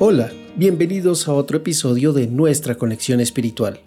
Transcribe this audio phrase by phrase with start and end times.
[0.00, 3.80] Hola, bienvenidos a otro episodio de Nuestra Conexión Espiritual.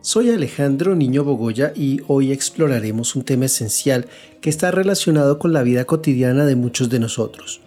[0.00, 4.06] Soy Alejandro Niño Bogoya y hoy exploraremos un tema esencial
[4.40, 7.60] que está relacionado con la vida cotidiana de muchos de nosotros.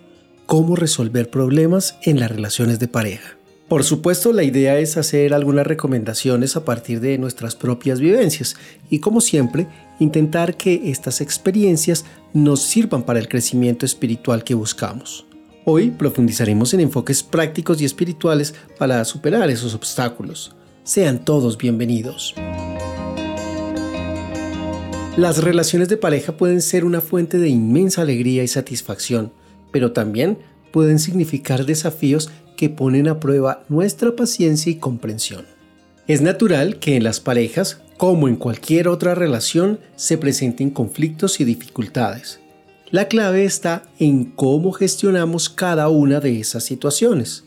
[0.45, 3.38] Cómo resolver problemas en las relaciones de pareja.
[3.70, 8.57] Por supuesto, la idea es hacer algunas recomendaciones a partir de nuestras propias vivencias
[8.89, 9.68] y como siempre,
[10.02, 12.04] intentar que estas experiencias
[12.34, 15.25] nos sirvan para el crecimiento espiritual que buscamos.
[15.68, 20.55] Hoy profundizaremos en enfoques prácticos y espirituales para superar esos obstáculos.
[20.83, 22.36] Sean todos bienvenidos.
[25.18, 29.32] Las relaciones de pareja pueden ser una fuente de inmensa alegría y satisfacción,
[29.71, 30.38] pero también
[30.71, 35.47] pueden significar desafíos que ponen a prueba nuestra paciencia y comprensión.
[36.05, 41.44] Es natural que en las parejas, como en cualquier otra relación, se presenten conflictos y
[41.44, 42.39] dificultades.
[42.92, 47.44] La clave está en cómo gestionamos cada una de esas situaciones.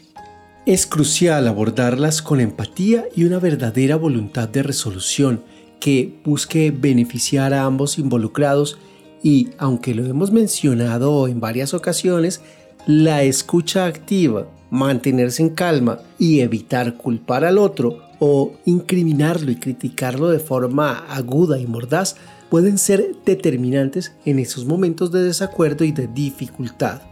[0.67, 5.45] Es crucial abordarlas con empatía y una verdadera voluntad de resolución
[5.79, 8.79] que busque beneficiar a ambos involucrados
[9.23, 12.41] y, aunque lo hemos mencionado en varias ocasiones,
[12.89, 20.29] la escucha activa, mantenerse en calma y evitar culpar al otro o incriminarlo y criticarlo
[20.29, 22.17] de forma aguda y mordaz
[22.51, 27.03] pueden ser determinantes en esos momentos de desacuerdo y de dificultad.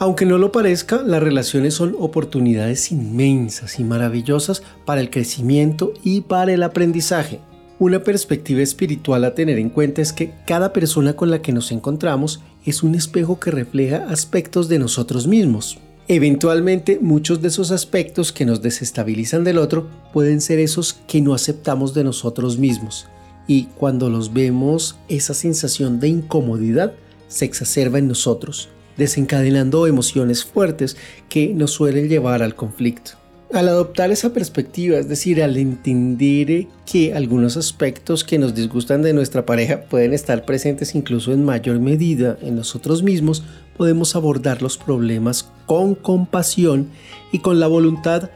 [0.00, 6.20] Aunque no lo parezca, las relaciones son oportunidades inmensas y maravillosas para el crecimiento y
[6.20, 7.40] para el aprendizaje.
[7.80, 11.72] Una perspectiva espiritual a tener en cuenta es que cada persona con la que nos
[11.72, 15.78] encontramos es un espejo que refleja aspectos de nosotros mismos.
[16.10, 21.34] Eventualmente muchos de esos aspectos que nos desestabilizan del otro pueden ser esos que no
[21.34, 23.06] aceptamos de nosotros mismos
[23.48, 26.92] y cuando los vemos esa sensación de incomodidad
[27.26, 30.96] se exacerba en nosotros, desencadenando emociones fuertes
[31.28, 33.12] que nos suelen llevar al conflicto.
[33.52, 39.14] Al adoptar esa perspectiva, es decir, al entender que algunos aspectos que nos disgustan de
[39.14, 43.42] nuestra pareja pueden estar presentes incluso en mayor medida en nosotros mismos,
[43.78, 46.88] podemos abordar los problemas con compasión
[47.32, 48.30] y con la voluntad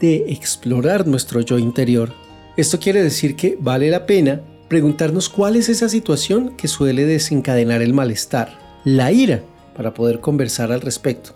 [0.00, 2.12] de explorar nuestro yo interior.
[2.56, 7.82] Esto quiere decir que vale la pena preguntarnos cuál es esa situación que suele desencadenar
[7.82, 9.42] el malestar, la ira,
[9.76, 11.34] para poder conversar al respecto,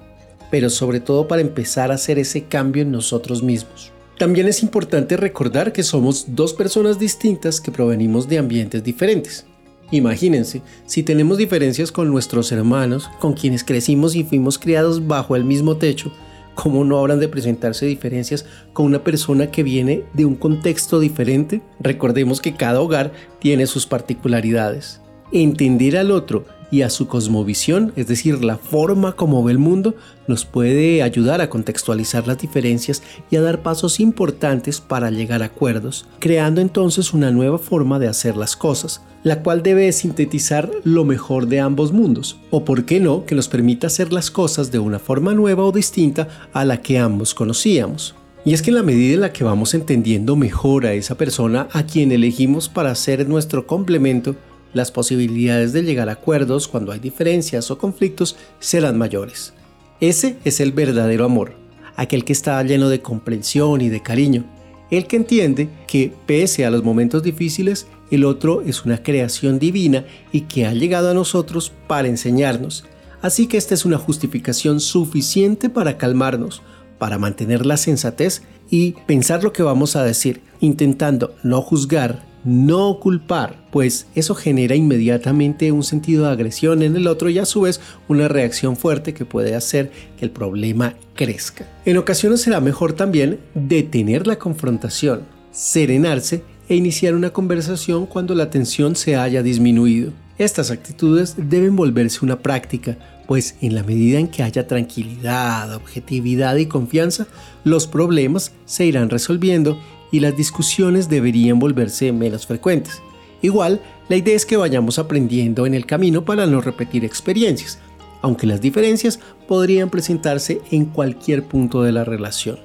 [0.50, 3.92] pero sobre todo para empezar a hacer ese cambio en nosotros mismos.
[4.18, 9.46] También es importante recordar que somos dos personas distintas que provenimos de ambientes diferentes.
[9.90, 15.44] Imagínense, si tenemos diferencias con nuestros hermanos, con quienes crecimos y fuimos criados bajo el
[15.44, 16.12] mismo techo,
[16.54, 21.62] ¿Cómo no habrán de presentarse diferencias con una persona que viene de un contexto diferente?
[21.78, 25.00] Recordemos que cada hogar tiene sus particularidades.
[25.32, 29.94] Entender al otro y a su cosmovisión, es decir, la forma como ve el mundo,
[30.28, 35.46] nos puede ayudar a contextualizar las diferencias y a dar pasos importantes para llegar a
[35.46, 41.04] acuerdos, creando entonces una nueva forma de hacer las cosas, la cual debe sintetizar lo
[41.04, 44.78] mejor de ambos mundos, o por qué no, que nos permita hacer las cosas de
[44.78, 48.14] una forma nueva o distinta a la que ambos conocíamos.
[48.42, 51.68] Y es que en la medida en la que vamos entendiendo mejor a esa persona
[51.72, 54.34] a quien elegimos para ser nuestro complemento,
[54.72, 59.52] las posibilidades de llegar a acuerdos cuando hay diferencias o conflictos serán mayores.
[60.00, 61.54] Ese es el verdadero amor,
[61.96, 64.44] aquel que está lleno de comprensión y de cariño,
[64.90, 70.04] el que entiende que pese a los momentos difíciles, el otro es una creación divina
[70.32, 72.84] y que ha llegado a nosotros para enseñarnos.
[73.22, 76.62] Así que esta es una justificación suficiente para calmarnos,
[76.98, 82.98] para mantener la sensatez y pensar lo que vamos a decir, intentando no juzgar no
[83.00, 87.62] culpar, pues eso genera inmediatamente un sentido de agresión en el otro y a su
[87.62, 91.66] vez una reacción fuerte que puede hacer que el problema crezca.
[91.84, 98.50] En ocasiones será mejor también detener la confrontación, serenarse e iniciar una conversación cuando la
[98.50, 100.12] tensión se haya disminuido.
[100.38, 102.96] Estas actitudes deben volverse una práctica,
[103.26, 107.26] pues en la medida en que haya tranquilidad, objetividad y confianza,
[107.64, 109.78] los problemas se irán resolviendo
[110.10, 113.02] y las discusiones deberían volverse menos frecuentes.
[113.42, 117.78] Igual, la idea es que vayamos aprendiendo en el camino para no repetir experiencias,
[118.22, 119.18] aunque las diferencias
[119.48, 122.58] podrían presentarse en cualquier punto de la relación.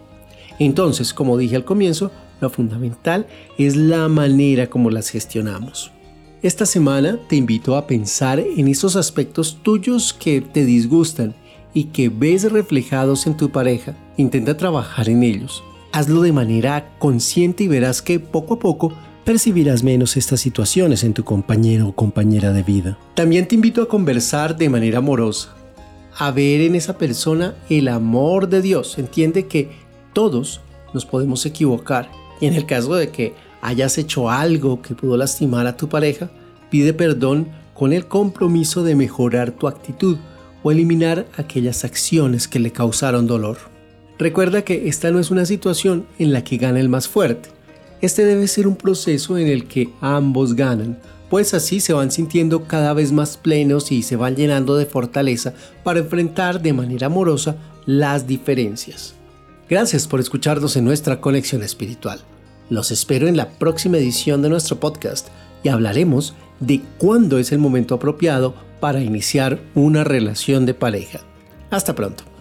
[0.59, 2.11] Entonces, como dije al comienzo,
[2.41, 3.27] lo fundamental
[3.57, 5.91] es la manera como las gestionamos.
[6.41, 11.33] Esta semana te invito a pensar en esos aspectos tuyos que te disgustan
[11.73, 13.95] y que ves reflejados en tu pareja.
[14.17, 15.63] Intenta trabajar en ellos
[15.95, 18.91] hazlo de manera consciente y verás que poco a poco
[19.23, 22.97] percibirás menos estas situaciones en tu compañero o compañera de vida.
[23.13, 25.55] También te invito a conversar de manera amorosa.
[26.17, 28.97] a ver en esa persona el amor de Dios.
[28.97, 29.71] Entiende que
[30.11, 30.61] todos
[30.93, 32.09] nos podemos equivocar
[32.41, 36.29] y en el caso de que hayas hecho algo que pudo lastimar a tu pareja,
[36.69, 40.17] pide perdón con el compromiso de mejorar tu actitud
[40.61, 43.74] o eliminar aquellas acciones que le causaron dolor.
[44.17, 47.49] Recuerda que esta no es una situación en la que gana el más fuerte.
[48.01, 52.63] Este debe ser un proceso en el que ambos ganan, pues así se van sintiendo
[52.63, 55.53] cada vez más plenos y se van llenando de fortaleza
[55.83, 59.15] para enfrentar de manera amorosa las diferencias.
[59.69, 62.19] Gracias por escucharnos en nuestra conexión espiritual.
[62.69, 65.27] Los espero en la próxima edición de nuestro podcast
[65.63, 71.21] y hablaremos de cuándo es el momento apropiado para iniciar una relación de pareja.
[71.71, 72.34] Hasta pronto.